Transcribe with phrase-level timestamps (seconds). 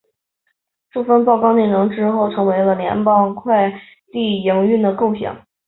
[0.89, 3.71] 这份报告的内容之后成为了联邦快
[4.11, 5.45] 递营运的构想。